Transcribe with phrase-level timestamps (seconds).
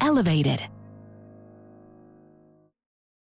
[0.00, 0.60] elevated.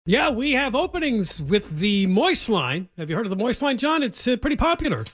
[0.05, 2.89] Yeah, we have openings with the Moist line.
[2.97, 4.01] Have you heard of the Moist line, John?
[4.01, 5.06] It's uh, pretty popular.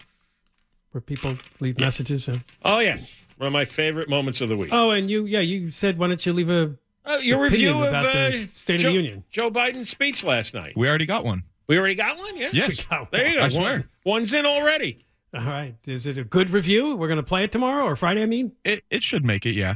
[0.91, 2.29] Where people leave messages.
[2.29, 2.41] And...
[2.63, 4.69] Oh yes, one of my favorite moments of the week.
[4.71, 6.75] Oh, and you, yeah, you said why don't you leave a
[7.05, 10.73] uh, your review of uh, State Joe, of the Union, Joe Biden's speech last night.
[10.77, 11.43] We already got one.
[11.67, 12.37] We already got one.
[12.37, 12.49] Yeah.
[12.53, 12.85] Yes.
[13.11, 13.43] There you go.
[13.43, 13.73] I swear.
[13.73, 15.05] One, one's in already.
[15.33, 15.75] All right.
[15.85, 16.95] Is it a good review?
[16.95, 18.23] We're going to play it tomorrow or Friday.
[18.23, 19.55] I mean, it it should make it.
[19.55, 19.75] Yeah.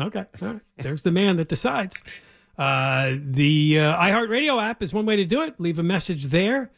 [0.00, 0.24] Okay.
[0.42, 0.60] All right.
[0.78, 2.00] There's the man that decides.
[2.58, 5.58] Uh, the uh, iHeartRadio app is one way to do it.
[5.58, 6.70] Leave a message there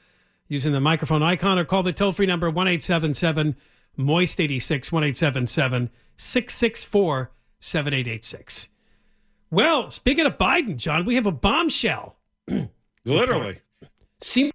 [0.48, 3.56] using the microphone icon or call the toll free number 1 877
[3.96, 7.30] Moist 86 1 877 664
[7.60, 8.68] 7886.
[9.50, 12.16] Well, speaking of Biden, John, we have a bombshell.
[13.04, 13.60] Literally.
[14.20, 14.52] Seem-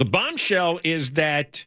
[0.00, 1.66] The bombshell is that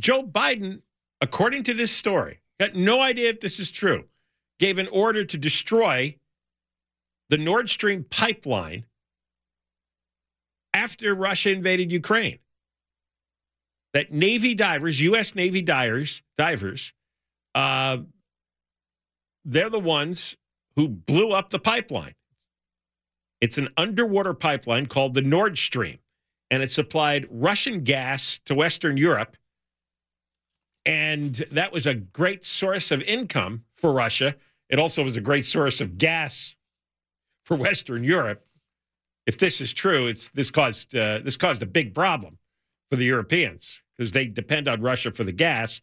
[0.00, 0.82] Joe Biden,
[1.20, 4.04] according to this story, got no idea if this is true,
[4.60, 6.16] gave an order to destroy
[7.28, 8.84] the Nord Stream pipeline
[10.72, 12.38] after Russia invaded Ukraine.
[13.94, 15.34] That Navy divers, U.S.
[15.34, 16.92] Navy divers, divers,
[17.56, 17.96] uh,
[19.44, 20.36] they're the ones
[20.76, 22.14] who blew up the pipeline.
[23.40, 25.98] It's an underwater pipeline called the Nord Stream
[26.50, 29.36] and it supplied Russian gas to Western Europe.
[30.84, 34.34] And that was a great source of income for Russia.
[34.68, 36.54] It also was a great source of gas
[37.44, 38.44] for Western Europe.
[39.26, 42.38] If this is true, it's this caused uh, this caused a big problem
[42.90, 45.80] for the Europeans because they depend on Russia for the gas.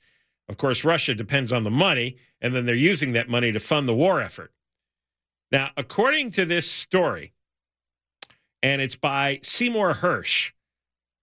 [0.49, 3.87] Of course, Russia depends on the money, and then they're using that money to fund
[3.87, 4.51] the war effort.
[5.51, 7.33] Now, according to this story,
[8.63, 10.51] and it's by Seymour Hersh,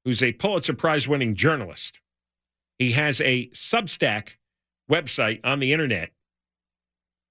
[0.05, 2.01] who's a Pulitzer Prize winning journalist.
[2.79, 4.31] He has a Substack
[4.91, 6.11] website on the internet,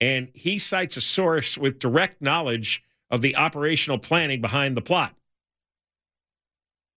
[0.02, 5.14] and he cites a source with direct knowledge of the operational planning behind the plot.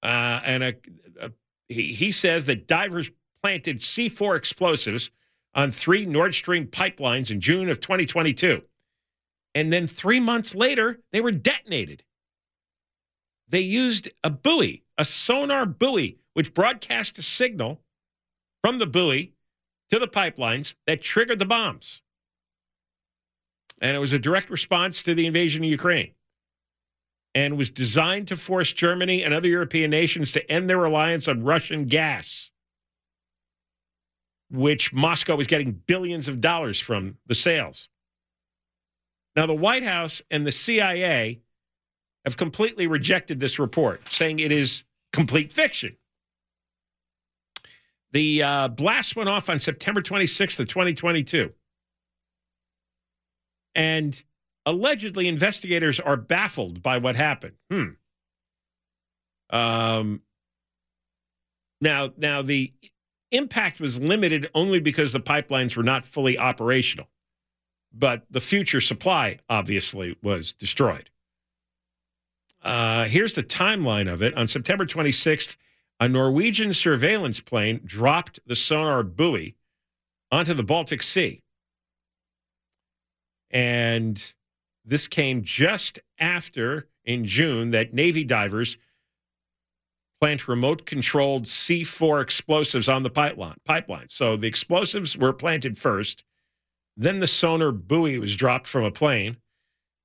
[0.02, 0.74] Uh, and a,
[1.20, 1.30] a,
[1.68, 3.10] he, he says that divers
[3.42, 5.10] planted C4 explosives
[5.54, 8.62] on three Nord Stream pipelines in June of 2022.
[9.54, 12.04] And then three months later, they were detonated.
[13.48, 17.80] They used a buoy a sonar buoy, which broadcast a signal
[18.62, 19.32] from the buoy
[19.90, 22.02] to the pipelines that triggered the bombs.
[23.80, 26.12] And it was a direct response to the invasion of Ukraine
[27.34, 31.44] and was designed to force Germany and other European nations to end their reliance on
[31.44, 32.50] Russian gas,
[34.50, 37.90] which Moscow was getting billions of dollars from the sales.
[39.36, 41.42] Now, the White House and the CIA
[42.24, 44.82] have completely rejected this report, saying it is
[45.16, 45.96] complete fiction.
[48.12, 51.52] The uh, blast went off on September 26th of 2022.
[53.74, 54.22] And
[54.66, 57.54] allegedly, investigators are baffled by what happened.
[57.70, 57.88] Hmm.
[59.50, 60.20] Um,
[61.80, 62.74] now, now the
[63.32, 67.08] impact was limited only because the pipelines were not fully operational,
[67.92, 71.08] but the future supply obviously was destroyed.
[72.62, 74.34] Uh, here's the timeline of it.
[74.34, 75.56] On September 26th,
[76.00, 79.54] a Norwegian surveillance plane dropped the sonar buoy
[80.30, 81.42] onto the Baltic Sea.
[83.50, 84.22] And
[84.84, 88.76] this came just after, in June, that Navy divers
[90.20, 93.56] plant remote controlled C4 explosives on the pipeline.
[93.64, 94.06] pipeline.
[94.08, 96.24] So the explosives were planted first.
[96.96, 99.36] Then the sonar buoy was dropped from a plane.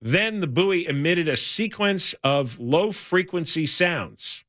[0.01, 4.44] Then the buoy emitted a sequence of low frequency sounds,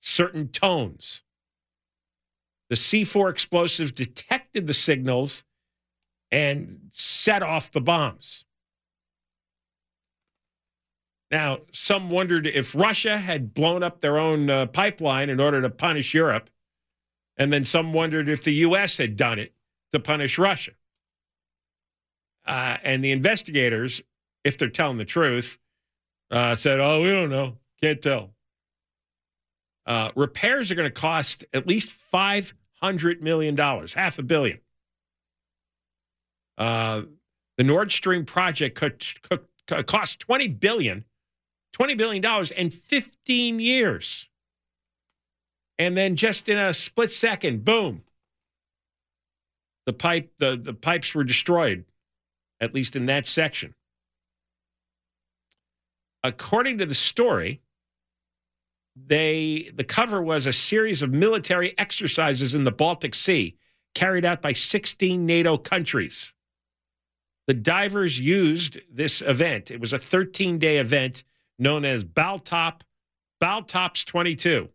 [0.00, 1.22] certain tones.
[2.70, 5.44] The C4 explosives detected the signals
[6.30, 8.46] and set off the bombs.
[11.30, 15.70] Now, some wondered if Russia had blown up their own uh, pipeline in order to
[15.70, 16.48] punish Europe.
[17.36, 18.98] And then some wondered if the U.S.
[18.98, 19.54] had done it
[19.92, 20.72] to punish Russia.
[22.46, 24.02] Uh, and the investigators,
[24.44, 25.58] if they're telling the truth,
[26.30, 27.58] uh, said, Oh, we don't know.
[27.82, 28.30] Can't tell.
[29.86, 34.60] Uh, repairs are going to cost at least $500 million, half a billion.
[36.56, 37.02] Uh,
[37.56, 39.04] the Nord Stream project could,
[39.66, 41.04] could, cost 20 billion
[41.72, 44.28] $20 billion in 15 years.
[45.78, 48.02] And then just in a split second, boom,
[49.86, 51.84] the pipe, the, the pipes were destroyed,
[52.60, 53.74] at least in that section.
[56.24, 57.60] According to the story,
[58.94, 63.56] they the cover was a series of military exercises in the Baltic Sea
[63.94, 66.32] carried out by 16 NATO countries.
[67.46, 69.70] The divers used this event.
[69.70, 71.24] It was a 13 day event
[71.58, 72.82] known as Baltop,
[73.42, 74.68] Baltops 22.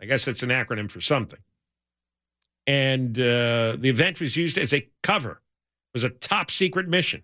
[0.00, 1.40] I guess that's an acronym for something.
[2.66, 5.32] And uh, the event was used as a cover.
[5.32, 7.22] It was a top secret mission.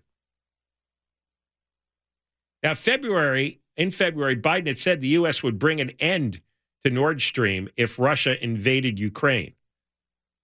[2.67, 5.41] Now, February, in February, Biden had said the U.S.
[5.41, 6.41] would bring an end
[6.83, 9.53] to Nord Stream if Russia invaded Ukraine.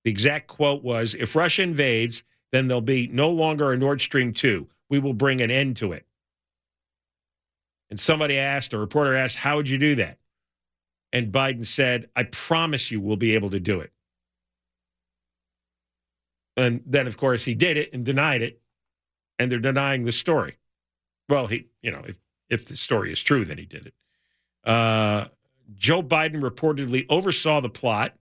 [0.05, 2.23] The exact quote was If Russia invades,
[2.53, 4.65] then there'll be no longer a Nord Stream 2.
[4.89, 6.05] We will bring an end to it.
[7.89, 10.17] And somebody asked, a reporter asked, How would you do that?
[11.11, 13.91] And Biden said, I promise you we'll be able to do it.
[16.55, 18.61] And then, of course, he did it and denied it.
[19.39, 20.55] And they're denying the story.
[21.29, 24.69] Well, he, you know, if, if the story is true, then he did it.
[24.69, 25.27] Uh,
[25.75, 28.13] Joe Biden reportedly oversaw the plot.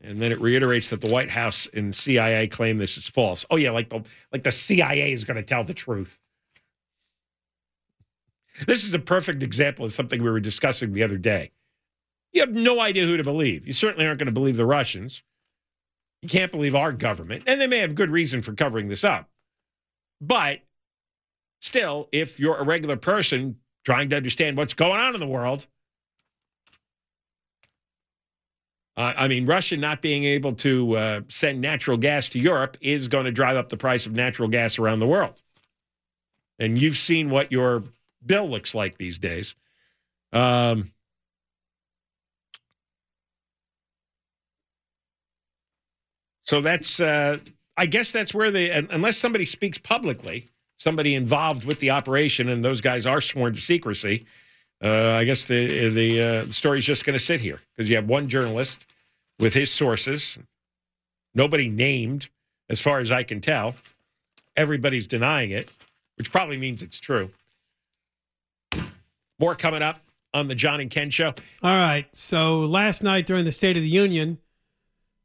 [0.00, 3.44] And then it reiterates that the White House and CIA claim this is false.
[3.50, 6.20] Oh yeah, like the like the CIA is going to tell the truth.
[8.66, 11.50] This is a perfect example of something we were discussing the other day.
[12.32, 13.66] You have no idea who to believe.
[13.66, 15.22] You certainly aren't going to believe the Russians.
[16.22, 17.44] You can't believe our government.
[17.46, 19.30] And they may have good reason for covering this up.
[20.20, 20.60] But
[21.60, 25.66] still, if you're a regular person trying to understand what's going on in the world,
[28.96, 33.06] uh, I mean, Russia not being able to uh, send natural gas to Europe is
[33.06, 35.40] going to drive up the price of natural gas around the world.
[36.58, 37.84] And you've seen what your
[38.26, 39.54] bill looks like these days.
[40.32, 40.90] Um,
[46.42, 47.38] so that's, uh,
[47.78, 52.64] I guess that's where they, unless somebody speaks publicly, somebody involved with the operation, and
[52.64, 54.26] those guys are sworn to secrecy.
[54.82, 57.96] Uh, I guess the the, uh, the story's just going to sit here because you
[57.96, 58.84] have one journalist
[59.38, 60.38] with his sources,
[61.34, 62.28] nobody named,
[62.68, 63.74] as far as I can tell.
[64.56, 65.70] Everybody's denying it,
[66.16, 67.30] which probably means it's true.
[69.38, 70.00] More coming up
[70.34, 71.28] on the John and Ken show.
[71.62, 72.06] All right.
[72.12, 74.38] So last night during the State of the Union,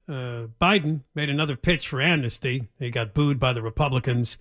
[0.08, 2.70] uh, Biden made another pitch for amnesty.
[2.80, 4.38] He got booed by the Republicans.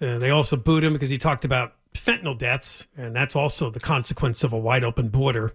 [0.00, 3.80] Uh, they also booed him because he talked about fentanyl deaths, and that's also the
[3.80, 5.54] consequence of a wide open border.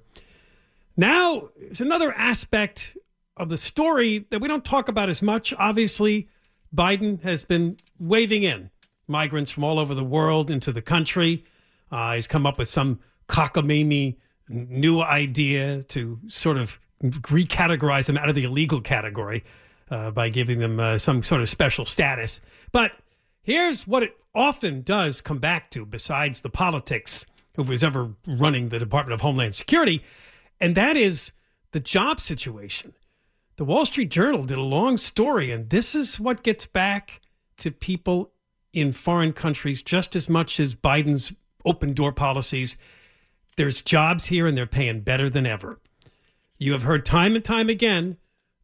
[0.96, 2.98] Now, there's another aspect
[3.36, 5.54] of the story that we don't talk about as much.
[5.58, 6.30] Obviously,
[6.76, 8.70] Biden has been waving in
[9.08, 11.44] migrants from all over the world into the country.
[11.92, 14.18] Uh, he's come up with some cockamamie
[14.50, 19.44] new idea to sort of recategorize them out of the illegal category
[19.92, 22.42] uh, by giving them uh, some sort of special status.
[22.72, 22.94] But
[23.42, 28.70] here's what it often does come back to, besides the politics, who was ever running
[28.70, 30.04] the Department of Homeland Security,
[30.60, 31.32] and that is
[31.72, 32.94] the job situation.
[33.58, 37.22] The Wall Street Journal did a long story, and this is what gets back
[37.58, 38.32] to people
[38.72, 41.34] in foreign countries just as much as Biden's
[41.64, 42.78] open door policies.
[43.58, 45.80] There's jobs here, and they're paying better than ever.
[46.64, 48.16] You have heard time and time again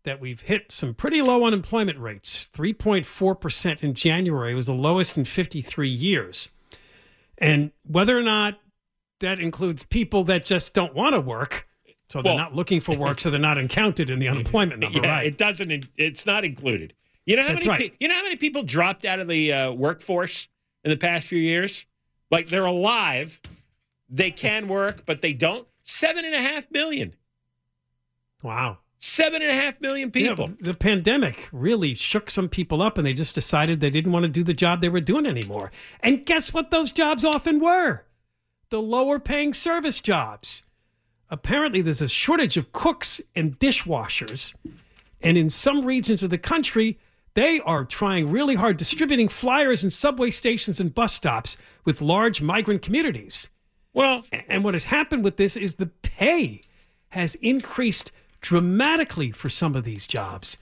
[0.04, 2.48] that we've hit some pretty low unemployment rates.
[2.54, 6.48] 3.4% in January was the lowest in 53 years.
[7.38, 8.58] And whether or not
[9.20, 11.68] that includes people that just don't want to work,
[12.08, 15.00] so they're Well- not looking for work, so they're not counted in the unemployment number,
[15.04, 15.26] yeah, right?
[15.28, 15.86] it doesn't.
[15.98, 16.94] It's not included.
[17.26, 17.84] You know how That's many?
[17.84, 17.94] right.
[18.00, 20.48] you know how many people dropped out of the uh, workforce
[20.86, 21.86] in the past few years?
[22.32, 23.42] Like they're alive,
[24.08, 25.68] they can work, but they don't.
[25.84, 27.14] Seven and a half million.
[28.44, 28.78] Wow.
[29.02, 30.52] Seven and a half million Yeah, people.
[30.60, 34.30] the pandemic really shook some people up and they just decided they didn't want to
[34.30, 35.72] do the job they were doing anymore.
[36.02, 38.06] And guess what those jobs often were?
[38.72, 40.64] The lower paying service jobs.
[41.30, 44.54] Apparently, there's a shortage of cooks and dishwashers.
[45.22, 47.00] And in some regions of the country,
[47.36, 51.56] they are trying really hard distributing flyers in subway stations and bus stops
[51.86, 53.50] with large migrant communities.
[53.94, 56.62] Well, And what has happened with this is the pay
[57.10, 60.58] has increased dramatically for some of these jobs.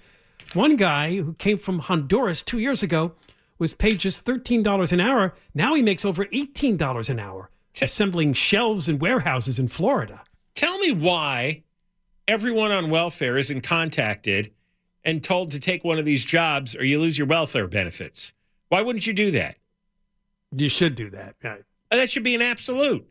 [0.54, 3.14] One guy who came from Honduras two years ago
[3.60, 5.36] was paid just $13 an hour.
[5.54, 7.50] Now he makes over $18 an hour
[7.82, 10.22] assembling shelves in warehouses in Florida.
[10.56, 11.64] tell me why
[12.28, 14.52] everyone on welfare isn't contacted
[15.04, 18.34] and told to take one of these jobs, or you lose your welfare benefits.
[18.70, 19.58] Why wouldn't you do that?
[20.52, 21.36] You should do that.
[21.44, 21.64] Right.
[21.92, 23.08] That should be an absolute.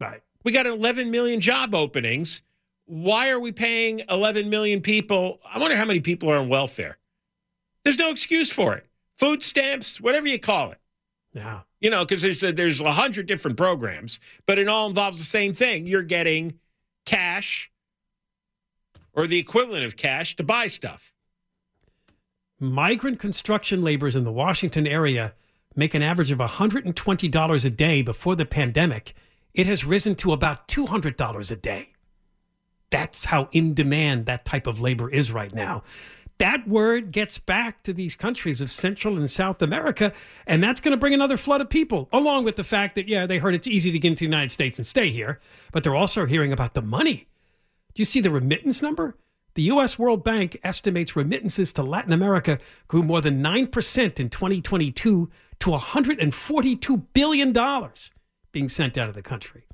[0.00, 0.22] Right.
[0.44, 2.42] We got 11 million job openings.
[2.88, 5.40] Why are we paying 11 million people?
[5.44, 6.96] I wonder how many people are on welfare.
[7.84, 8.86] There's no excuse for it.
[9.18, 10.78] Food stamps, whatever you call it.
[11.34, 11.60] Yeah.
[11.80, 15.24] You know, because there's a, there's a hundred different programs, but it all involves the
[15.24, 15.86] same thing.
[15.86, 16.58] You're getting
[17.04, 17.70] cash
[19.12, 21.12] or the equivalent of cash to buy stuff.
[22.58, 25.34] Migrant construction laborers in the Washington area
[25.76, 29.14] make an average of $120 a day before the pandemic.
[29.52, 31.90] It has risen to about $200 a day.
[32.90, 35.82] That's how in demand that type of labor is right now.
[36.38, 40.12] That word gets back to these countries of Central and South America,
[40.46, 43.26] and that's going to bring another flood of people, along with the fact that, yeah,
[43.26, 45.40] they heard it's easy to get into the United States and stay here,
[45.72, 47.26] but they're also hearing about the money.
[47.94, 49.16] Do you see the remittance number?
[49.54, 49.98] The U.S.
[49.98, 57.04] World Bank estimates remittances to Latin America grew more than 9% in 2022 to $142
[57.12, 57.88] billion
[58.52, 59.67] being sent out of the country.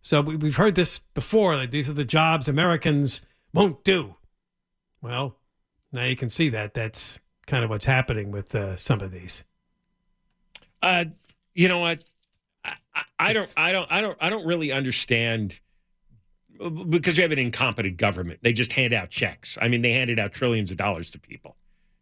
[0.00, 3.20] So we- we've heard this before that these are the jobs Americans
[3.52, 4.14] won't do.
[5.02, 5.36] Well,
[5.92, 9.44] now you can see that that's kind of what's happening with uh, some of these.
[10.82, 11.06] Uh,
[11.54, 12.04] you know what?
[12.64, 15.58] I, I, I don't, I don't, I don't, I don't really understand
[16.88, 18.40] because you have an incompetent government.
[18.42, 19.56] They just hand out checks.
[19.60, 21.56] I mean, they handed out trillions of dollars to people.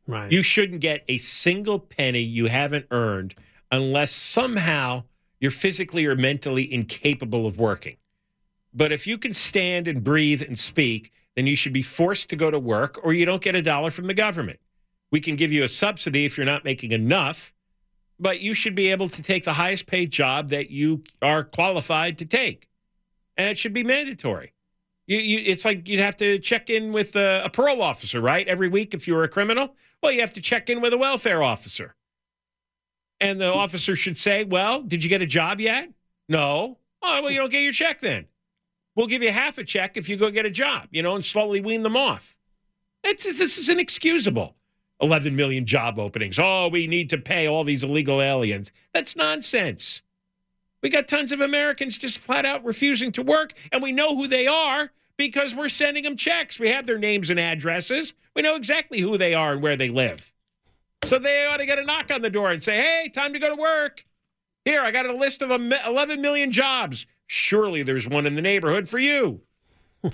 [0.06, 0.30] Right.
[0.32, 3.34] You shouldn't get a single penny you haven't earned
[3.70, 5.04] unless somehow
[5.40, 7.96] you're physically or mentally incapable of working.
[8.74, 12.36] But if you can stand and breathe and speak, then you should be forced to
[12.36, 14.58] go to work or you don't get a dollar from the government.
[15.10, 17.52] We can give you a subsidy if you're not making enough,
[18.20, 22.18] but you should be able to take the highest paid job that you are qualified
[22.18, 22.68] to take.
[23.36, 24.52] And it should be mandatory.
[25.06, 28.46] You, you, it's like you'd have to check in with a, a parole officer, right?
[28.46, 29.74] Every week if you were a criminal.
[30.02, 31.94] Well, you have to check in with a welfare officer.
[33.20, 33.58] And the hmm.
[33.58, 35.90] officer should say, Well, did you get a job yet?
[36.28, 36.78] No.
[37.02, 38.26] Oh, well, you don't get your check then.
[38.96, 41.24] We'll give you half a check if you go get a job, you know, and
[41.24, 42.36] slowly wean them off.
[43.04, 44.56] It's, this is inexcusable.
[45.00, 46.38] 11 million job openings.
[46.40, 48.72] Oh, we need to pay all these illegal aliens.
[48.92, 50.02] That's nonsense.
[50.82, 54.26] We got tons of Americans just flat out refusing to work, and we know who
[54.26, 56.58] they are because we're sending them checks.
[56.58, 58.14] We have their names and addresses.
[58.34, 60.32] We know exactly who they are and where they live.
[61.04, 63.38] So they ought to get a knock on the door and say, hey, time to
[63.38, 64.04] go to work.
[64.64, 67.06] Here, I got a list of 11 million jobs.
[67.26, 69.42] Surely there's one in the neighborhood for you.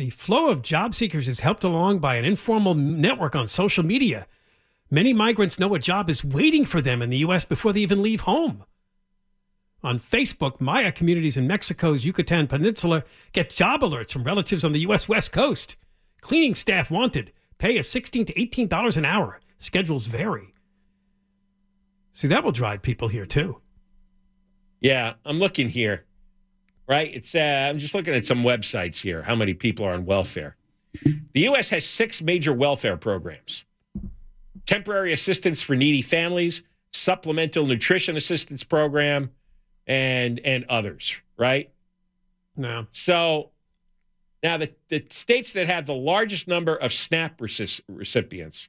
[0.00, 4.26] The flow of job seekers is helped along by an informal network on social media.
[4.90, 7.44] Many migrants know a job is waiting for them in the U.S.
[7.44, 8.64] before they even leave home.
[9.82, 13.04] On Facebook, Maya communities in Mexico's Yucatan Peninsula
[13.34, 15.06] get job alerts from relatives on the U.S.
[15.06, 15.76] West Coast.
[16.22, 17.30] Cleaning staff wanted.
[17.60, 19.38] Pay is 16 to $18 an hour.
[19.58, 20.54] Schedules vary.
[22.14, 23.60] See, that will drive people here too.
[24.80, 26.06] Yeah, I'm looking here.
[26.88, 27.14] Right?
[27.14, 29.22] It's uh, I'm just looking at some websites here.
[29.22, 30.56] How many people are on welfare?
[31.04, 31.68] The U.S.
[31.68, 33.64] has six major welfare programs:
[34.66, 39.30] temporary assistance for needy families, supplemental nutrition assistance program,
[39.86, 41.14] and and others.
[41.36, 41.70] Right?
[42.56, 42.86] No.
[42.90, 43.50] So
[44.42, 47.40] Now, the, the states that have the largest number of SNAP
[47.88, 48.68] recipients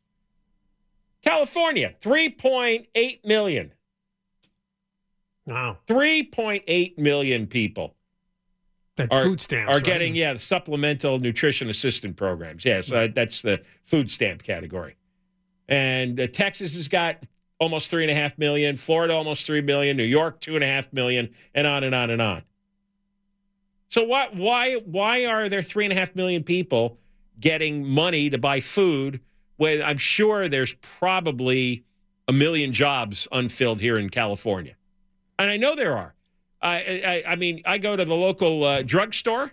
[1.23, 3.71] California, 3.8 million.
[5.45, 5.77] Wow.
[5.87, 7.95] 3.8 million people
[8.95, 9.69] That's are, food stamps.
[9.69, 9.83] are right?
[9.83, 12.65] getting, yeah, the supplemental nutrition assistance programs.
[12.65, 14.95] Yes, uh, that's the food stamp category.
[15.67, 17.23] And uh, Texas has got
[17.59, 20.67] almost three and a half million, Florida almost three million, New York two and a
[20.67, 22.43] half million, and on and on and on.
[23.91, 26.97] So why why why are there three and a half million people
[27.39, 29.19] getting money to buy food
[29.57, 31.83] when I'm sure there's probably
[32.27, 34.75] a million jobs unfilled here in California,
[35.37, 36.15] and I know there are.
[36.61, 39.51] I I, I mean I go to the local uh, drugstore.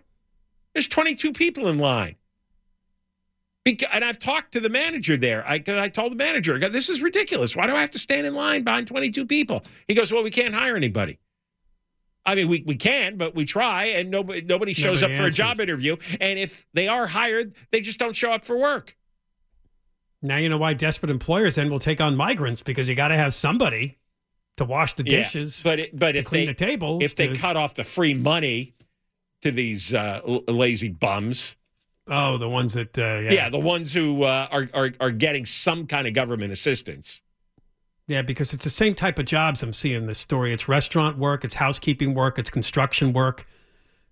[0.72, 2.14] There's 22 people in line.
[3.66, 5.44] Beca- and I've talked to the manager there.
[5.48, 7.56] I, I told the manager, I go, this is ridiculous.
[7.56, 9.64] Why do I have to stand in line behind 22 people?
[9.88, 11.18] He goes, well, we can't hire anybody.
[12.26, 15.26] I mean, we, we can, but we try, and nobody nobody shows Nobody up for
[15.26, 15.96] a job interview.
[16.20, 18.96] And if they are hired, they just don't show up for work.
[20.20, 23.16] Now you know why desperate employers then will take on migrants because you got to
[23.16, 23.98] have somebody
[24.56, 27.04] to wash the Yeah, dishes, but it, but to if clean they the tables.
[27.04, 28.74] if they cut off the free money
[29.42, 31.54] to these uh, l- lazy bums,
[32.08, 33.32] oh, the ones that uh, yeah.
[33.32, 33.48] yeah.
[33.48, 37.22] the ones who uh, are, are are getting some kind of government assistance.
[38.08, 40.52] Yeah, because it's the same type of jobs I'm seeing in this story.
[40.54, 43.46] It's restaurant work, it's housekeeping work, it's construction work.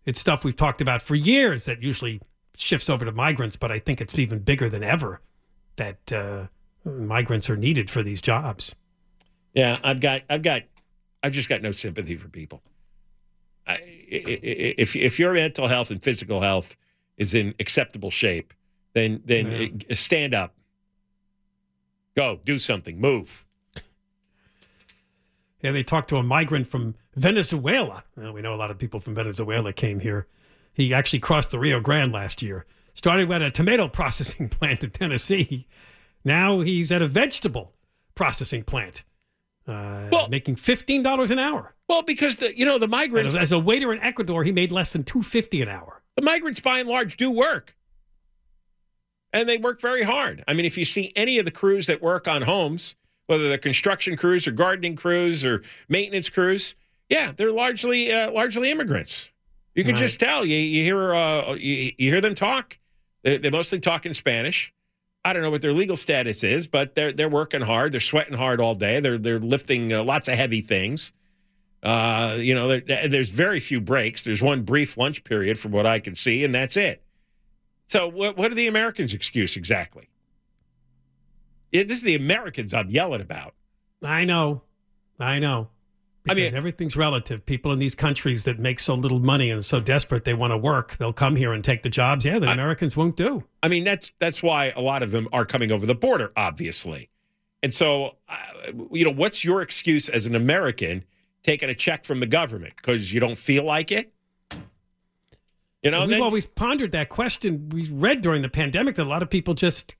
[0.04, 2.20] It's stuff we've talked about for years that usually
[2.56, 5.22] shifts over to migrants, but I think it's even bigger than ever
[5.76, 6.46] that uh,
[6.84, 8.74] migrants are needed for these jobs.
[9.54, 10.62] Yeah, I've got, I've got,
[11.22, 12.62] I've just got no sympathy for people.
[13.66, 16.76] I, if if your mental health and physical health
[17.16, 18.52] is in acceptable shape,
[18.92, 20.54] then then uh, stand up,
[22.14, 23.45] go do something, move.
[25.66, 28.04] Yeah, they talked to a migrant from Venezuela.
[28.16, 30.28] Well, we know a lot of people from Venezuela came here.
[30.72, 32.66] He actually crossed the Rio Grande last year.
[32.94, 35.66] Started at a tomato processing plant in Tennessee.
[36.24, 37.72] Now he's at a vegetable
[38.14, 39.02] processing plant,
[39.66, 41.74] uh, Well- making fifteen dollars an hour.
[41.88, 44.70] Well, because the you know the migrants, as, as a waiter in Ecuador, he made
[44.70, 46.00] less than two fifty an hour.
[46.14, 47.74] the migrants by and large do work,
[49.32, 50.44] and they work very hard.
[50.46, 52.94] I mean, if you see any of the crews that work on homes,
[53.26, 56.74] whether they're construction crews or gardening crews or maintenance crews,
[57.08, 59.30] yeah, they're largely uh, largely immigrants.
[59.74, 60.00] You can Right.
[60.00, 60.44] just tell.
[60.44, 62.78] You you hear uh, you, you hear them talk.
[63.22, 64.72] They, they mostly talk in Spanish.
[65.24, 67.92] I don't know what their legal status is, but they're they're working hard.
[67.92, 69.00] They're sweating hard all day.
[69.00, 71.12] They're they're lifting uh, lots of heavy things.
[71.82, 74.24] Uh, you know, there, there's very few breaks.
[74.24, 77.02] There's one brief lunch period, from what I can see, and that's it.
[77.86, 80.08] So, what what are the Americans' excuse exactly?
[81.72, 83.54] Yeah, this is the Americans I'm yelling about.
[84.02, 84.62] I know,
[85.18, 85.68] I know.
[86.28, 87.46] I mean- everything's relative.
[87.46, 90.56] People in these countries that make so little money and so desperate they want to
[90.56, 92.24] work, they'll come here and take the jobs.
[92.24, 93.44] Yeah, the I- Americans won't do.
[93.62, 97.10] I mean, that's that's why a lot of them are coming over the border, obviously.
[97.62, 98.36] And so, uh,
[98.92, 101.04] you know, what's your excuse as an American
[101.42, 104.12] taking a check from the government because you don't feel like it?
[105.82, 107.68] You know, We've then- always pondered that question.
[107.68, 109.94] We read during the pandemic that a lot of people just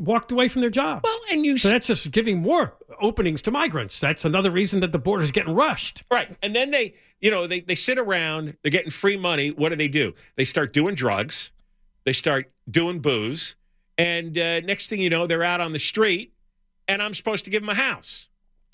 [0.00, 1.02] walked away from their jobs.
[1.04, 3.98] well, and you so that's just giving more openings to migrants.
[4.00, 6.04] That's another reason that the border's getting rushed.
[6.10, 6.36] Right.
[6.42, 9.50] And then they, you know, they, they sit around, they're getting free money.
[9.50, 10.14] What do they do?
[10.36, 11.50] They start doing drugs,
[12.04, 13.56] they start doing booze.
[13.98, 16.34] And uh, next thing you know, they're out on the street,
[16.86, 18.28] and I'm supposed to give them a house.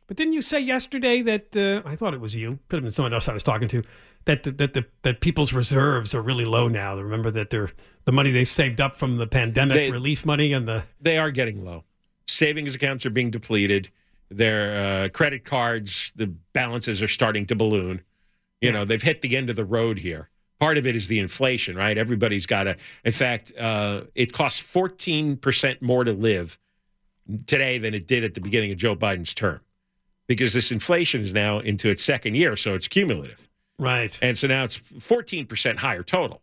[0.08, 2.58] But didn't you say yesterday that uh, I thought it was you?
[2.68, 3.84] Could have been someone else I was talking to.
[4.24, 6.96] That that that, the, that people's reserves are really low now.
[6.98, 7.70] Remember that they're
[8.04, 11.30] the money they saved up from the pandemic They- relief money and the They are
[11.30, 11.84] getting low.
[12.26, 13.90] Savings accounts are being depleted.
[14.30, 18.02] Their uh, credit cards, the balances are starting to balloon.
[18.60, 20.30] You know, they've hit the end of the road here.
[20.60, 21.98] Part of it is the inflation, right?
[21.98, 22.76] Everybody's got to.
[23.04, 26.58] In fact, uh, it costs 14% more to live
[27.46, 29.60] today than it did at the beginning of Joe Biden's term
[30.28, 33.48] because this inflation is now into its second year, so it's cumulative.
[33.82, 34.18] Right.
[34.22, 36.42] And so now it's 14% higher total.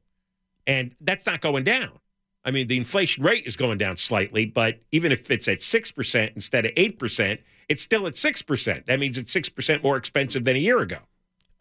[0.67, 1.91] And that's not going down.
[2.45, 6.36] I mean, the inflation rate is going down slightly, but even if it's at 6%
[6.36, 8.86] instead of 8%, it's still at 6%.
[8.86, 10.99] That means it's 6% more expensive than a year ago.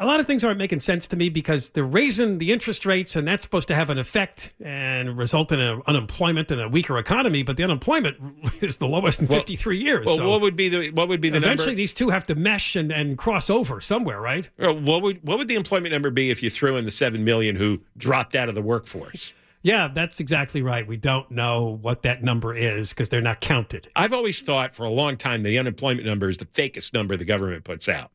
[0.00, 3.16] A lot of things aren't making sense to me because they're raising the interest rates,
[3.16, 6.98] and that's supposed to have an effect and result in a, unemployment and a weaker
[6.98, 7.42] economy.
[7.42, 8.16] But the unemployment
[8.62, 10.06] is the lowest in Well- 53 years.
[10.06, 11.76] Well, so what would be the what would be the eventually, number?
[11.76, 14.48] these two have to mesh and, and cross over somewhere, right?
[14.56, 17.56] What would what would the employment number be if you threw in the 7 million
[17.56, 19.32] who dropped out of the workforce?
[19.62, 20.86] Yeah, that's exactly right.
[20.86, 23.90] We don't know what that number is because they're not counted.
[23.96, 27.24] I've always thought for a long time the unemployment number is the fakest number the
[27.24, 28.12] government puts out.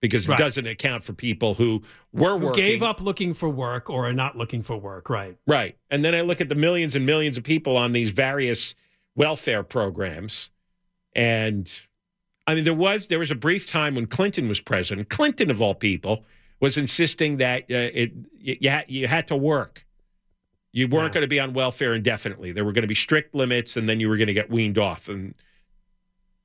[0.00, 0.38] Because Right.
[0.38, 1.82] it doesn't account for people who
[2.12, 2.64] were Who working.
[2.64, 5.36] gave up looking for work or are not looking for work, right?
[5.46, 5.76] Right.
[5.90, 8.74] And then I look at the millions and millions of people on these various
[9.14, 10.50] welfare programs.
[11.14, 11.70] And
[12.46, 15.08] I mean, there was there was a brief time when Clinton was president.
[15.08, 16.24] Clinton, of all people,
[16.60, 19.84] was insisting that uh, it you, you, had, you had to work.
[20.72, 21.14] You weren't Yeah.
[21.14, 22.52] going to be on welfare indefinitely.
[22.52, 24.76] There were going to be strict limits, and then you were going to get weaned
[24.78, 25.08] off.
[25.08, 25.34] And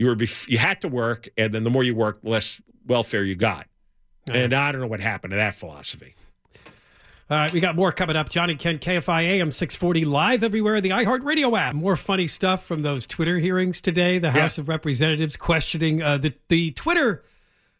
[0.01, 2.59] you were bef- you had to work, and then the more you worked, the less
[2.87, 3.67] welfare you got.
[4.31, 6.15] And I don't know what happened to that philosophy.
[7.29, 8.29] All right, we got more coming up.
[8.29, 11.75] John and Ken, KFI AM 640, live everywhere in the iHeartRadio app.
[11.75, 14.17] More funny stuff from those Twitter hearings today.
[14.17, 17.23] The House of Representatives questioning uh, the, the Twitter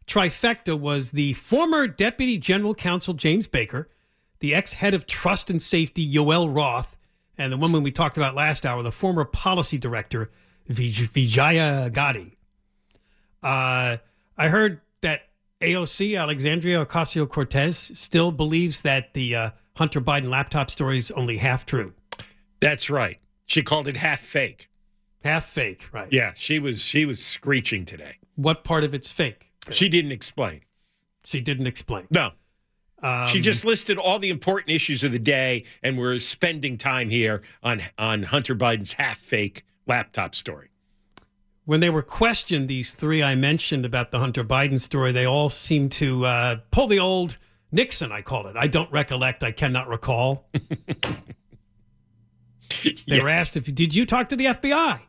[0.05, 3.89] trifecta was the former Deputy General Counsel James Baker,
[4.41, 6.97] the ex head of Trust and Safety Yoel Roth,
[7.35, 10.29] and the woman we talked about last hour, the former policy director
[10.71, 12.31] Vij- Vijaya Gadde.
[13.43, 13.97] Uh,
[14.37, 15.21] I heard that
[15.61, 21.37] AOC, Alexandria Ocasio Cortez, still believes that the uh, Hunter Biden laptop story is only
[21.37, 21.93] half true,
[22.59, 23.17] That's right.
[23.45, 24.69] She called it half fake.
[25.23, 26.07] half fake, right?
[26.11, 28.15] Yeah, she was she was screeching today.
[28.35, 29.51] What part of it's fake?
[29.71, 30.61] She didn't explain.
[31.25, 32.07] She didn't explain.
[32.11, 32.31] No.
[33.03, 37.09] Um, She just listed all the important issues of the day and we're spending time
[37.09, 40.69] here on on Hunter Biden's half fake laptop story.
[41.65, 45.49] when they were questioned, these three I mentioned about the Hunter Biden story, they all
[45.49, 47.37] seemed to uh, pull the old
[47.71, 48.55] Nixon, I call it.
[48.57, 49.43] I don't recollect.
[49.43, 50.49] I cannot recall.
[53.07, 55.01] They were asked if did you talk to the FBI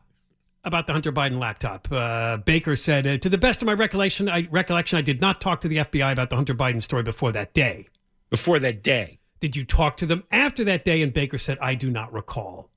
[0.63, 1.87] about the Hunter Biden laptop?
[1.89, 5.39] Uh, Baker said, uh, to the best of my recollection, I recollection, I did not
[5.41, 7.87] talk to the FBI about the Hunter Biden story before that day.
[8.29, 9.19] Before that day.
[9.39, 11.01] Did you talk to them after that day?
[11.01, 12.69] And Baker said, I do not recall.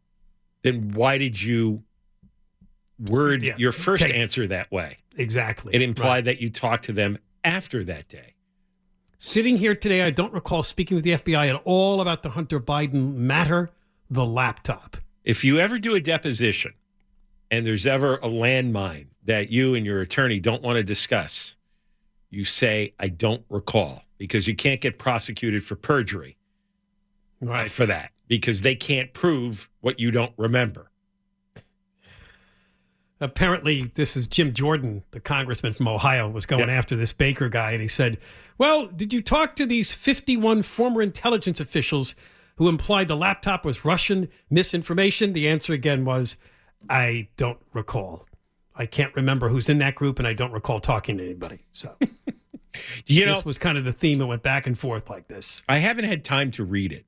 [0.63, 1.83] Then why did you
[2.99, 4.99] word Yeah, your first take- answer that way?
[5.17, 5.75] Exactly.
[5.75, 6.25] It implied Right.
[6.27, 8.35] that you talked to them after that day.
[9.19, 12.61] Sitting here today, I don't recall speaking with the FBI at all about the Hunter
[12.61, 13.71] Biden matter,
[14.11, 14.99] the laptop.
[15.25, 16.75] If you ever do a deposition
[17.51, 21.55] and there's ever a landmine that you and your attorney don't want to discuss,
[22.31, 26.37] you say, I don't recall, because you can't get prosecuted for perjury
[27.41, 27.71] Right.
[27.71, 30.91] for that, because they can't prove what you don't remember.
[33.21, 36.75] Apparently this is Jim Jordan, the congressman from Ohio, was going Yeah.
[36.77, 38.19] after this Baker guy, and he said,
[38.59, 42.15] "Well, did you talk to these 51 former intelligence officials
[42.57, 46.37] who implied the laptop was Russian misinformation?" The answer again was,
[46.89, 48.27] "I don't recall.
[48.75, 51.97] I can't remember who's in that group, and I don't recall talking to anybody." So
[53.07, 55.63] You know, this was kind of the theme that went back and forth like this.
[55.67, 57.07] I haven't had time to read it,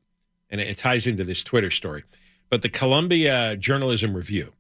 [0.49, 2.05] and it ties into this Twitter story.
[2.49, 4.55] But the Columbia Journalism Review,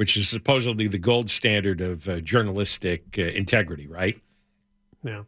[0.00, 4.18] which is supposedly the gold standard of uh, journalistic uh, integrity, right?
[5.04, 5.24] Yeah.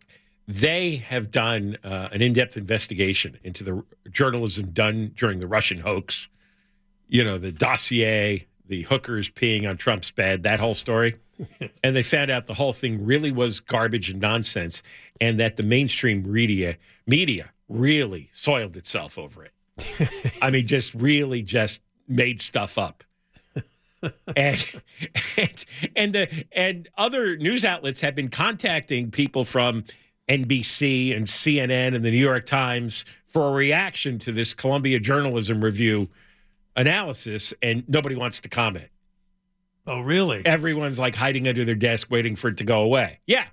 [0.49, 5.77] They have done uh, an in depth investigation into the journalism done during the Russian
[5.77, 6.27] hoax.
[7.07, 11.17] You know, the dossier, the hookers peeing on Trump's bed, that whole story.
[11.85, 14.83] And they found out the whole thing really was garbage and nonsense,
[15.21, 20.33] and that the mainstream media media really soiled itself over it.
[20.41, 23.05] I mean, just really just made stuff up.
[24.37, 24.67] And,
[25.37, 25.65] and
[25.97, 29.85] and the and other news outlets have been contacting people from
[30.29, 35.63] NBC and CNN and the New York Times for a reaction to this Columbia Journalism
[35.63, 36.09] Review
[36.77, 38.89] analysis, and nobody wants to comment.
[39.87, 40.45] Oh, really?
[40.47, 43.19] Everyone's like hiding under their desk, waiting for it to go away.
[43.27, 43.47] Yeah,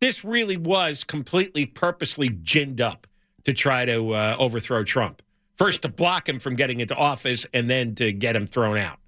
[0.00, 3.06] this really was completely purposely ginned up
[3.44, 5.22] to try to uh, overthrow Trump.
[5.56, 8.98] First to block him from getting into office, and then to get him thrown out.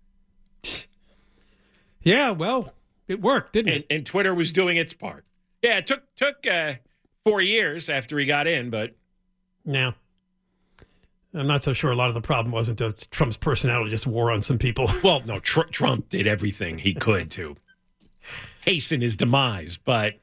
[2.03, 2.31] Yeah.
[2.31, 2.73] Well,
[3.09, 3.95] it worked, didn't and, it?
[3.95, 5.25] and Twitter was doing its part.
[5.63, 6.75] Yeah, it took took uh,
[7.25, 8.95] four years after he got in, but
[9.65, 9.95] now
[11.35, 14.31] I'm not so sure a lot of the problem wasn't that Trump's personality just wore
[14.31, 14.89] on some people.
[15.03, 17.57] well, no, Tr- Trump did everything he could to
[18.65, 19.79] hasten his demise.
[19.79, 20.15] But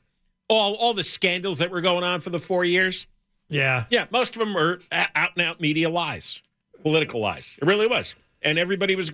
[0.47, 3.07] all all the scandals that were going on for the four years,
[3.49, 3.85] yeah.
[3.89, 6.41] yeah, most of them were out and out media lies,
[6.81, 7.57] political lies.
[7.61, 9.11] It really was, and everybody was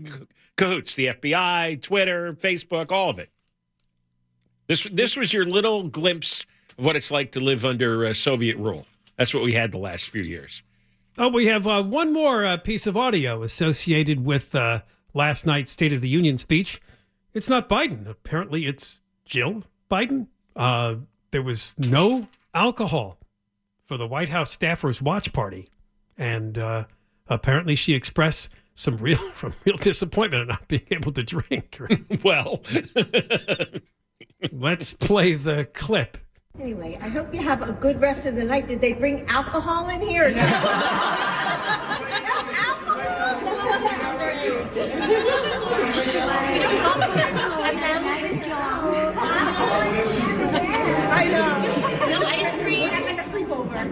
[0.56, 0.96] cahoots.
[0.96, 3.30] The FBI, Twitter, Facebook, all of it.
[4.68, 6.46] This this was your little glimpse
[6.78, 8.86] of what it's like to live under uh, Soviet rule.
[9.18, 10.64] That's what we had the last few years.
[11.18, 14.82] Oh, we have uh, one more uh, piece of audio associated with uh,
[15.14, 16.82] last night's State of the Union speech.
[17.34, 18.08] It's not Biden.
[18.08, 20.28] Apparently, it's Jill Biden.
[20.56, 20.96] Uh,
[21.32, 23.18] there was no alcohol
[23.86, 25.70] for the White House staffers' watch party,
[26.18, 26.86] and uh,
[27.28, 31.80] apparently, she expressed some real, from real disappointment at not being able to drink.
[32.24, 32.62] Well,
[34.52, 36.18] Let's play the clip.
[36.60, 38.68] Anyway, I hope you have a good rest of the night.
[38.68, 40.30] Did they bring alcohol in here?
[40.30, 40.36] No.
[40.36, 40.62] That's
[42.68, 43.40] alcohol.
[43.42, 44.16] Some of us are
[51.12, 52.20] I know.
[52.20, 52.90] No ice cream.
[52.90, 53.84] Having a sleepover.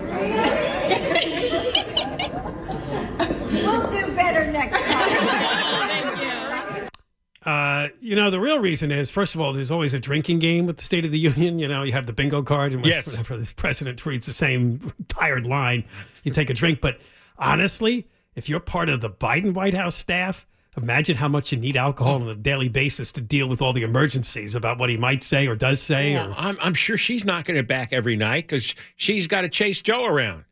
[3.52, 6.90] we'll do better next time.
[7.46, 10.66] Uh, you know, the real reason is, first of all, there's always a drinking game
[10.66, 11.60] with the State of the Union.
[11.60, 13.06] You know, you have the bingo card, and Yes.
[13.12, 15.84] whenever this president reads the same tired line,
[16.24, 16.80] you take a drink.
[16.80, 17.02] But
[17.38, 21.76] honestly, if you're part of the Biden White House staff, imagine how much you need
[21.76, 25.22] alcohol on a daily basis to deal with all the emergencies about what he might
[25.22, 26.14] say or does say.
[26.14, 29.50] Well, Or I'm, I'm sure she's knocking it back every night because she's got to
[29.50, 30.46] chase Joe around.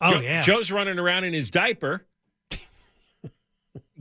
[0.00, 2.04] oh Jo- yeah, Joe's running around in his diaper.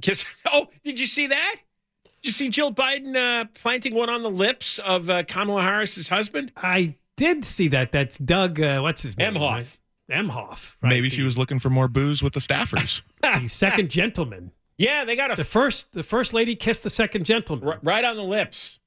[0.02, 1.56] 'Cause- oh, did you see that?
[2.04, 6.08] Did you see Jill Biden uh, planting one on the lips of uh, Kamala Harris's
[6.08, 6.52] husband?
[6.58, 7.92] I did see that.
[7.92, 8.60] That's Doug.
[8.60, 9.34] Uh, what's his name?
[9.36, 9.52] Emhoff.
[9.52, 9.78] right?
[10.12, 10.76] Emhoff.
[10.82, 10.90] right?
[10.90, 13.02] Maybe she was looking for more booze with the staffers.
[13.22, 14.52] the second gentleman.
[14.78, 17.68] Yeah, they got The first, the first lady kissed the second gentleman.
[17.70, 18.80] r- right on the lips.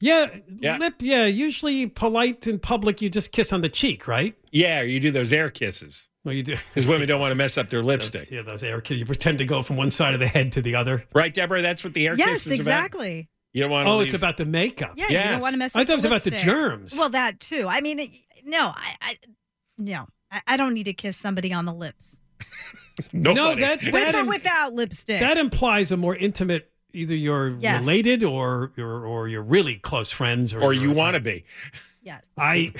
[0.00, 0.28] Yeah,
[0.60, 0.76] Yeah.
[0.78, 0.94] lip.
[1.00, 4.34] Yeah, usually polite in public, you just kiss on the cheek, right?
[4.52, 7.56] Yeah, you do those air kisses Well, you do because women don't want to mess
[7.56, 8.30] up their lipstick.
[8.30, 8.98] Yeah, those air kiss.
[8.98, 11.04] You pretend to go from one side of the head to the other.
[11.14, 11.62] Right, Deborah?
[11.62, 13.20] That's what the air kiss Yes, is exactly.
[13.20, 13.26] about?
[13.54, 14.08] You don't want to Oh, leave.
[14.08, 14.92] it's about the makeup.
[14.96, 15.78] Yeah, you don't want to mess up.
[15.78, 16.96] I up thought it was the about the germs.
[16.98, 17.66] Well, that too.
[17.66, 17.98] I mean,
[18.44, 19.14] no, I, I
[19.78, 22.20] no, I, I don't need to kiss somebody on the lips
[23.14, 23.62] no, Nobody.
[23.62, 25.20] that with or without lipstick.
[25.20, 26.70] that implies a more intimate.
[26.92, 27.80] Either you're Yes.
[27.80, 31.44] related or you're or you're really close friends, or or you want to be.
[32.02, 32.28] yes.
[32.36, 32.72] I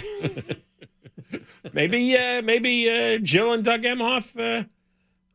[1.72, 4.38] Maybe, uh, maybe uh, Jill and Doug Emhoff.
[4.38, 4.64] Uh,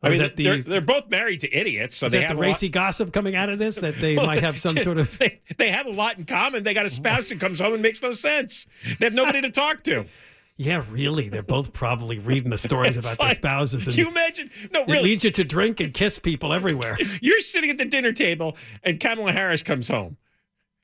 [0.02, 2.40] I mean, the- they're, they're both married to idiots, so is they that have the
[2.40, 5.16] a lot- racy gossip coming out of this that they might have some sort of
[5.18, 6.62] They, they have a lot in common.
[6.62, 8.66] They got a spouse who comes home and makes no sense.
[8.98, 10.04] They have nobody to talk to.
[10.58, 11.30] yeah, really.
[11.30, 14.50] They're both probably reading the stories about their spouses, and Can you imagine?
[14.72, 14.98] No, really.
[14.98, 16.98] it leads you to drink and kiss people everywhere.
[17.22, 20.16] You're sitting at the dinner table and Kamala Harris comes home.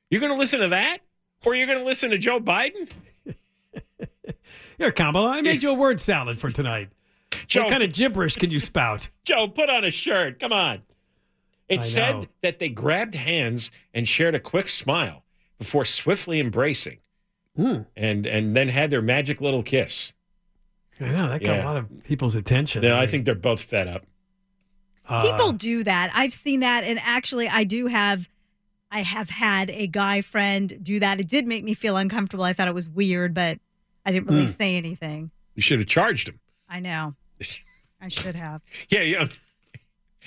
[0.09, 1.01] You're going to listen to that?
[1.45, 2.91] Or you're going to listen to Joe Biden?
[4.79, 6.88] Here, Kamala, I made you a word salad for tonight.
[7.46, 9.09] Joe, What kind of gibberish can you spout?
[9.24, 10.40] Joe, put on a shirt.
[10.40, 10.83] Come on.
[11.68, 12.26] It I said know.
[12.42, 15.24] that they grabbed hands and shared a quick smile
[15.59, 16.98] before swiftly embracing
[17.57, 17.81] Hmm.
[17.96, 20.12] and, and then had their magic little kiss.
[21.00, 21.64] I know that got Yeah.
[21.64, 22.83] a lot of people's attention.
[22.83, 24.05] No, I think they're both fed up.
[25.09, 26.11] Uh, People do that.
[26.14, 28.29] I've seen that, and actually, I do have.
[28.92, 31.20] I have had a guy friend do that.
[31.20, 32.44] It did make me feel uncomfortable.
[32.44, 33.59] I thought it was weird, but
[34.07, 34.47] I didn't really Hmm.
[34.47, 35.31] say anything.
[35.55, 36.41] You should have charged him.
[36.69, 37.15] I know.
[38.01, 38.63] I should have.
[38.89, 39.29] Yeah, yeah.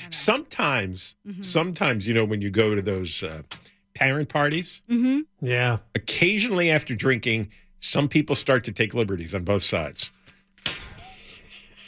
[0.09, 3.43] Sometimes, sometimes, you know, when you go to those uh,
[3.93, 5.45] parent parties, Mm-hmm.
[5.45, 5.77] Yeah.
[5.95, 10.09] occasionally after drinking, some people start to take liberties on both sides.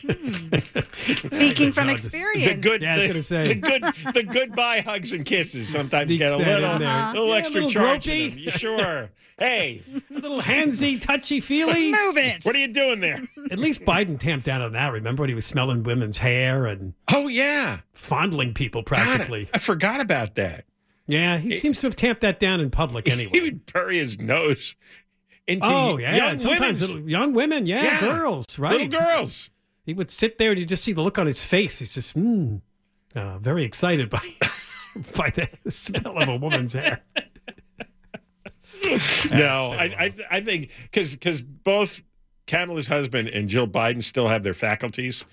[0.06, 1.28] Hmm.
[1.28, 2.63] Speaking from No, just- The experience.
[2.65, 3.44] good, Yeah, I was the, gonna say.
[3.48, 6.41] the good, the goodbye hugs and kisses sometimes get a little,
[6.74, 7.12] in there.
[7.13, 8.08] little Yeah, a extra little charge.
[8.08, 8.39] in them.
[8.39, 9.10] You sure?
[9.39, 11.91] hey, A little handsy, touchy feely.
[11.91, 12.44] Move it.
[12.44, 13.20] what are you doing there?
[13.52, 14.94] At least Biden tamped down on that.
[14.94, 19.50] Remember when he was smelling women's hair and Oh yeah, fondling people God, practically?
[19.54, 20.65] I forgot about that.
[21.08, 23.32] Yeah, he seems to have tamped that down in public anyway.
[23.32, 24.76] He would bury his nose
[25.48, 28.00] into Oh yeah, young and sometimes women's- young women, yeah, Yeah.
[28.00, 28.72] girls, right?
[28.72, 29.52] little girls.
[29.86, 31.80] He would sit there and you just see the look on his face.
[31.80, 32.62] He's just mm,
[33.15, 34.19] uh, very excited by
[35.15, 37.02] by the smell of a woman's hair.
[39.32, 42.02] No, I, I, I, a I, I think because because both
[42.45, 45.26] Kamala's husband and Jill Biden still have their faculties.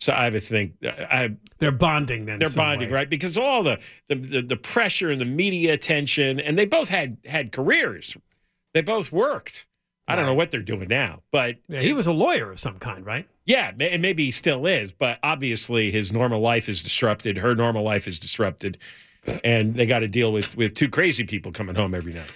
[0.00, 2.38] So I would think I They're bonding then.
[2.38, 2.94] they're bonding way.
[2.94, 6.88] right because all the, the the the pressure and the media attention, and they both
[6.90, 8.16] had had careers.
[8.74, 9.66] They both worked.
[10.08, 12.78] I don't know what they're doing now, but Yeah, he was a lawyer of some
[12.78, 13.28] kind, right?
[13.44, 14.90] yeah, and maybe he still is.
[14.92, 17.36] But obviously, his normal life is disrupted.
[17.38, 18.78] Her normal life is disrupted,
[19.44, 22.32] and they got to deal with with two crazy people coming home every night.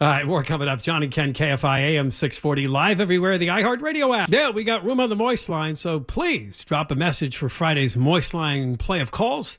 [0.00, 0.82] All right, more coming up.
[0.82, 4.30] John and Ken, KFI AM 640, live everywhere, the iHeartRadio app.
[4.30, 7.96] Yeah, we got room on the Moist line, so please drop a message for Friday's
[7.96, 9.58] Moist line play of calls.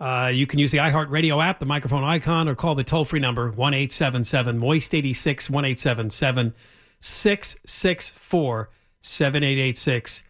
[0.00, 3.20] Uh, you can use the iHeartRadio app, the microphone icon, or call the toll free
[3.20, 6.54] number 1 877 Moist 86 1 877
[7.00, 10.22] 664 7886.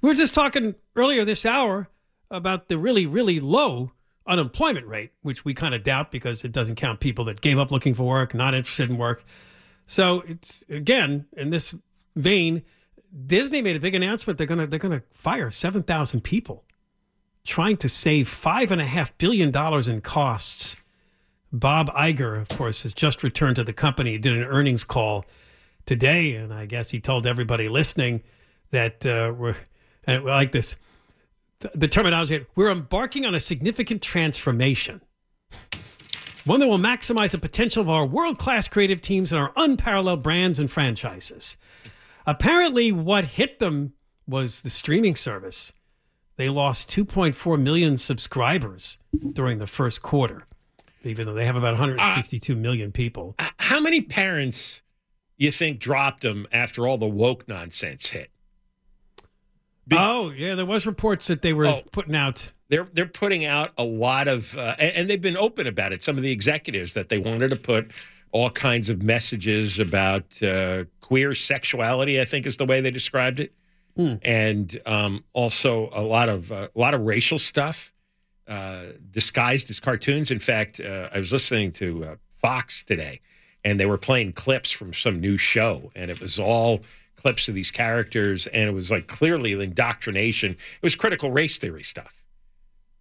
[0.00, 1.88] We were just talking earlier this hour
[2.30, 3.92] about the really, really low
[4.26, 7.70] unemployment rate, which we kind of doubt because it doesn't count people that gave up
[7.70, 9.24] looking for work, not interested in work.
[9.86, 11.74] So it's again in this
[12.16, 12.62] vein,
[13.26, 14.38] Disney made a big announcement.
[14.38, 16.64] They're gonna they're gonna fire seven thousand people,
[17.44, 20.76] trying to save five and a half billion dollars in costs.
[21.52, 24.16] Bob Iger, of course, has just returned to the company.
[24.16, 25.26] Did an earnings call
[25.84, 28.22] today, and I guess he told everybody listening
[28.70, 29.56] that uh, we're
[30.06, 30.76] like this.
[31.74, 35.02] The terminology: we're embarking on a significant transformation,
[36.44, 40.58] one that will maximize the potential of our world-class creative teams and our unparalleled brands
[40.58, 41.56] and franchises.
[42.26, 43.92] Apparently, what hit them
[44.26, 45.72] was the streaming service.
[46.36, 48.98] They lost 2.4 million subscribers
[49.32, 50.44] during the first quarter,
[51.04, 53.34] even though they have about 162 million people.
[53.58, 54.80] How many parents
[55.36, 58.30] you think dropped them after all the woke nonsense hit?
[59.92, 61.80] oh, yeah, there was reports that they were Oh.
[61.90, 62.52] putting out.
[62.68, 66.02] They're they're putting out a lot of, uh, and, and they've been open about it.
[66.02, 67.90] Some of the executives that they wanted to put
[68.30, 72.18] all kinds of messages about uh, queer sexuality.
[72.20, 73.52] I think is the way they described it,
[73.96, 77.92] and um, also a lot of uh, a lot of racial stuff
[78.48, 80.30] uh, disguised as cartoons.
[80.30, 83.20] In fact, uh, I was listening to uh, Fox today,
[83.64, 86.80] and they were playing clips from some new show, and it was all
[87.16, 90.52] clips of these characters, and it was like clearly indoctrination.
[90.52, 92.24] It was critical race theory stuff.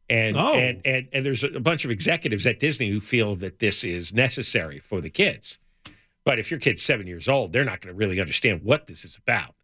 [0.09, 0.53] And, Oh.
[0.53, 4.13] and and and there's a bunch of executives at Disney who feel that this is
[4.13, 5.57] necessary for the kids.
[6.23, 9.05] But if your kid's seven years old, they're not going to really understand what this
[9.05, 9.55] is about.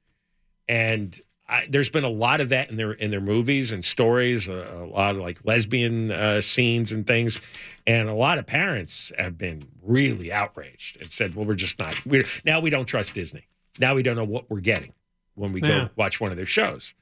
[0.70, 4.48] And I, there's been a lot of that in their in their movies and stories,
[4.48, 7.40] a, a lot of like lesbian uh, scenes and things,
[7.86, 12.06] and a lot of parents have been really outraged and said, "Well, we're just not.
[12.06, 13.48] We're now we don't trust Disney.
[13.80, 14.92] Now we don't know what we're getting
[15.36, 15.68] when we Yeah.
[15.68, 16.94] go watch one of their shows."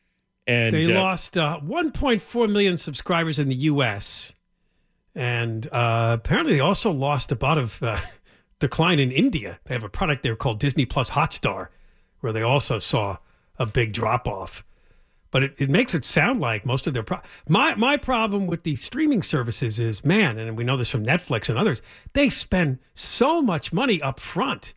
[0.48, 4.36] And they uh, lost uh, 1.4 million subscribers in the U.S.
[5.16, 8.00] And uh, apparently, they also lost a lot of uh,
[8.60, 9.60] decline in India.
[9.66, 11.70] They have a product there called Disney Plus Hotstar,
[12.20, 13.18] where they also saw
[13.58, 14.64] a big drop off.
[15.32, 18.64] But it, it makes it sound like most of their pro- my my problem with
[18.64, 21.82] the streaming services is man, and we know this from Netflix and others.
[22.14, 24.74] They spend so much money up front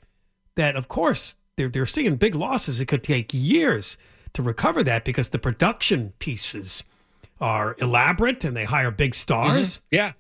[0.56, 2.80] that of course they're they're seeing big losses.
[2.80, 3.96] It could take years
[4.32, 6.82] to recover that because the production pieces
[7.40, 9.76] are elaborate and they hire big stars.
[9.76, 9.94] Mm-hmm.
[9.94, 10.12] yeah,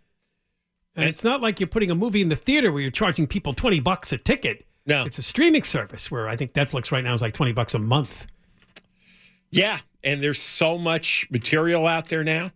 [0.94, 3.52] And it's not like you're putting a movie in the theater where you're charging people
[3.54, 4.66] 20 bucks a ticket.
[4.86, 5.04] No.
[5.04, 7.78] It's a streaming service where I think Netflix right now is like 20 bucks a
[7.78, 8.26] month.
[9.50, 12.50] Yeah, and there's so much material out there now.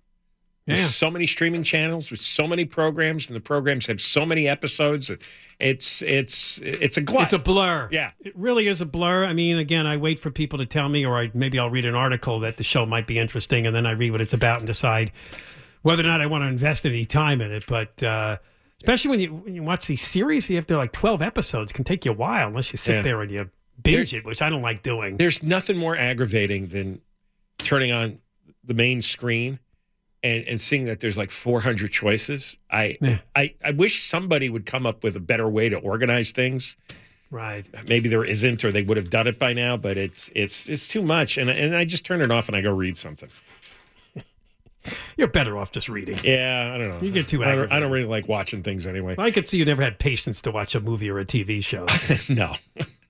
[0.67, 0.87] There's Yeah.
[0.87, 5.11] so many streaming channels with so many programs, and the programs have so many episodes.
[5.59, 7.25] It's it's it's a glut.
[7.25, 7.89] It's a blur.
[7.91, 8.13] Yeah.
[8.21, 9.25] It really is a blur.
[9.25, 11.85] I mean, again, I wait for people to tell me, or I, maybe I'll read
[11.85, 14.59] an article that the show might be interesting, and then I read what it's about
[14.59, 15.11] and decide
[15.83, 17.65] whether or not I want to invest any time in it.
[17.67, 18.37] But uh,
[18.79, 21.83] especially when you when you watch these series, you have to like twelve episodes can
[21.85, 23.03] take you a while unless you sit Yeah.
[23.03, 23.51] there and you
[23.83, 25.17] binge it, which I don't like doing.
[25.17, 27.01] There's nothing more aggravating than
[27.59, 28.19] turning on
[28.65, 29.59] the main screen
[30.23, 32.57] and, and seeing that there's like 400 choices.
[32.71, 33.19] I, Yeah.
[33.35, 36.77] I I wish somebody would come up with a better way to organize things.
[37.31, 37.65] Right.
[37.89, 39.77] Maybe there isn't, or they would have done it by now.
[39.77, 42.61] But it's it's it's too much, and and I just turn it off and I
[42.61, 43.31] go read something.
[45.17, 46.19] You're better off just reading.
[46.23, 46.99] Yeah, I don't know.
[47.01, 49.15] You get too I don't, I don't really like watching things anyway.
[49.19, 51.87] I could see you never had patience to watch a movie or a TV show.
[52.33, 52.53] no.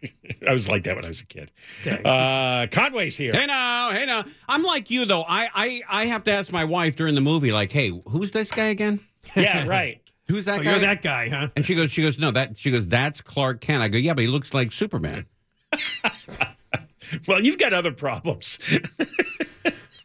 [0.48, 1.50] I was like that when I was a kid.
[1.86, 2.00] Okay.
[2.04, 3.32] Uh, Conway's here.
[3.32, 4.24] Hey now, hey now.
[4.48, 5.22] I'm like you though.
[5.22, 8.50] I, I I have to ask my wife during the movie, like, hey, who's this
[8.50, 9.00] guy again?
[9.36, 9.98] Yeah, right.
[10.28, 10.70] Who's that Oh, guy?
[10.70, 11.48] you're that guy, huh?
[11.56, 13.82] And she goes, she goes, no, that she goes, that's Clark Kent.
[13.82, 15.26] I go, yeah, but he looks like Superman.
[17.28, 18.58] Well, you've got other problems.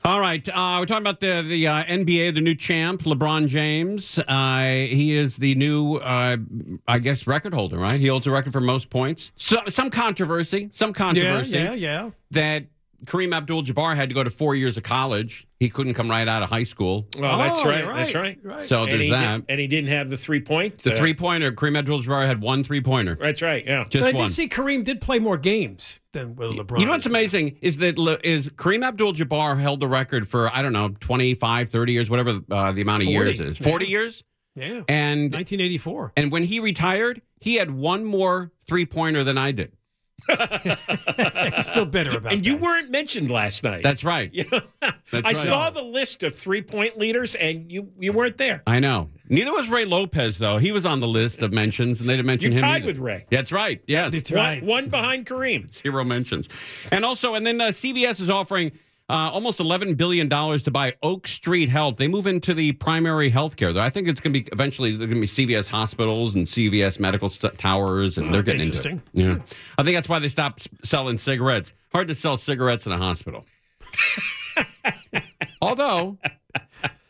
[0.07, 4.17] All right, uh, we're talking about the the uh, NBA, the new champ, LeBron James.
[4.17, 6.37] Uh, he is the new, uh,
[6.87, 7.99] I guess, record holder, right?
[7.99, 9.33] He holds the record for most points.
[9.35, 11.55] So, some controversy, some controversy.
[11.55, 12.09] Yeah, controversy yeah, yeah.
[12.31, 12.67] that
[13.05, 15.47] Kareem Abdul-Jabbar had to go to four years of college.
[15.60, 17.07] He couldn't come right out of high school.
[17.19, 17.83] Well, that's Oh, right.
[17.83, 18.39] you're That's right.
[18.43, 18.67] right.
[18.67, 19.36] So and there's he that.
[19.38, 20.79] Did, and he didn't have the three point.
[20.79, 23.63] The uh, three pointer, Kareem Abdul-Jabbar had one three pointer, That's right.
[23.65, 23.83] Yeah.
[23.89, 24.25] just But I one.
[24.27, 26.79] did see Kareem did play more games than Will LeBron.
[26.79, 30.62] You know what's amazing is that Le- is Kareem Abdul-Jabbar held the record for I
[30.62, 33.12] don't know 25, 30 years, whatever uh, the amount of 40.
[33.12, 33.57] years is.
[33.57, 33.89] 40 Yeah.
[33.91, 34.23] years?
[34.55, 34.65] Yeah.
[34.88, 36.13] And 1984.
[36.17, 39.71] and when he retired, he had one more three-pointer than I did.
[41.62, 43.83] Still bitter about And you weren't mentioned last night.
[43.83, 44.31] That's right.
[44.37, 44.62] You know?
[44.81, 45.35] That's I right.
[45.35, 48.62] saw the list of three point leaders, and you you weren't there.
[48.67, 49.10] I know.
[49.29, 50.58] Neither was Ray Lopez though.
[50.58, 52.87] He was on the list of mentions and they didn't mention You him tied either.
[52.87, 53.25] with Ray.
[53.29, 53.81] That's right.
[53.87, 54.12] Yes.
[54.12, 54.63] That's One, right.
[54.63, 55.71] one behind Kareem.
[55.73, 56.50] Zero mentions.
[56.91, 58.71] And also, and then uh, CVS is offering
[59.10, 61.97] uh, almost $11 billion to buy Oak Street Health.
[61.97, 63.77] They move into the primary health care.
[63.77, 67.29] I think it's going to be eventually, going to be CVS hospitals and CVS medical
[67.29, 68.85] st- towers, and they're getting into it.
[68.85, 69.01] interesting.
[69.13, 69.37] Yeah.
[69.77, 71.73] I think that's why they stopped selling cigarettes.
[71.93, 73.45] Hard to sell cigarettes in a hospital.
[75.62, 76.17] Although,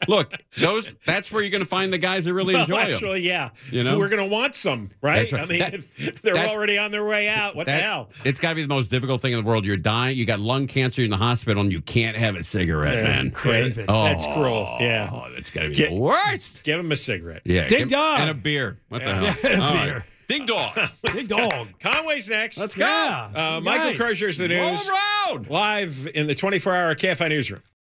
[0.08, 2.94] Look, those that's where you're going to find the guys that really Well, enjoy them.
[2.94, 3.50] actually, yeah.
[3.72, 3.98] You know?
[3.98, 5.32] we're going to want some, right?
[5.32, 5.42] Right.
[5.42, 7.56] I mean, That- if they're already on their way out.
[7.56, 8.10] What the hell?
[8.24, 9.66] It's got to be the most difficult thing in the world.
[9.66, 10.16] You're dying.
[10.18, 13.32] You got lung cancer in the hospital, and you can't have a cigarette, Yeah, man.
[13.32, 13.86] crave it.
[13.88, 14.78] Oh, That's cruel.
[14.80, 15.10] Yeah.
[15.12, 16.64] Oh, that's got to be Get- the worst.
[16.64, 17.42] Give him a cigarette.
[17.46, 17.68] Yeah.
[17.68, 18.20] Ding give- dong.
[18.20, 18.80] and a beer.
[18.90, 19.24] What the hell?
[19.44, 19.94] Yeah, a All beer.
[19.96, 20.04] right.
[20.28, 20.74] Ding dong.
[21.14, 21.70] Big dog.
[21.80, 22.58] Conway's next.
[22.58, 22.86] Let's go.
[22.86, 23.30] Yeah.
[23.58, 23.98] Uh, Michael Nice.
[23.98, 25.50] Crozier's the Roll news around.
[25.50, 27.62] live in the 24-hour KFI newsroom.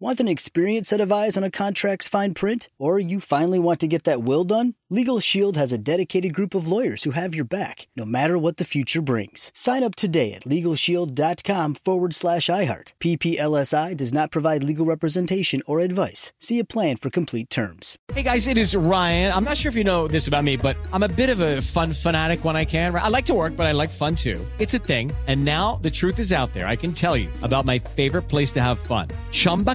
[0.00, 2.68] Want an experienced set of eyes on a contract's fine print?
[2.78, 4.74] Or you finally want to get that will done?
[4.90, 8.58] Legal Shield has a dedicated group of lawyers who have your back, no matter what
[8.58, 9.50] the future brings.
[9.52, 12.92] Sign up today at LegalShield.com forward slash iHeart.
[13.00, 16.32] PPLSI does not provide legal representation or advice.
[16.38, 17.98] See a plan for complete terms.
[18.14, 19.34] Hey guys, it is Ryan.
[19.34, 21.60] I'm not sure if you know this about me, but I'm a bit of a
[21.60, 22.94] fun fanatic when I can.
[22.94, 24.40] I like to work, but I like fun too.
[24.60, 25.10] It's a thing.
[25.26, 26.68] And now the truth is out there.
[26.68, 29.74] I can tell you about my favorite place to have fun Chumba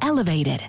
[0.00, 0.62] elevated.